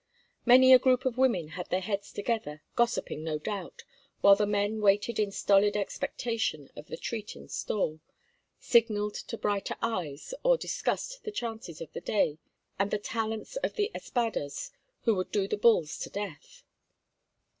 Many 0.47 0.73
a 0.73 0.79
group 0.79 1.05
of 1.05 1.19
women 1.19 1.49
had 1.49 1.69
their 1.69 1.79
heads 1.81 2.11
together, 2.11 2.63
gossiping, 2.75 3.23
no 3.23 3.37
doubt, 3.37 3.83
while 4.21 4.35
the 4.35 4.47
men 4.47 4.81
waited 4.81 5.19
in 5.19 5.29
stolid 5.29 5.77
expectation 5.77 6.71
of 6.75 6.87
the 6.87 6.97
treat 6.97 7.35
in 7.35 7.47
store, 7.49 7.99
signalled 8.59 9.13
to 9.13 9.37
brighter 9.37 9.75
eyes, 9.79 10.33
or 10.41 10.57
discussed 10.57 11.23
the 11.23 11.31
chances 11.31 11.81
of 11.81 11.93
the 11.93 12.01
day 12.01 12.39
and 12.79 12.89
the 12.89 12.97
talents 12.97 13.57
of 13.57 13.75
the 13.75 13.91
espadas 13.93 14.71
who 15.03 15.13
would 15.13 15.31
do 15.31 15.47
the 15.47 15.55
bulls 15.55 15.99
to 15.99 16.09
death. 16.09 16.63